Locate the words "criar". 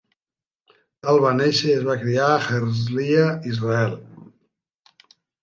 2.05-2.31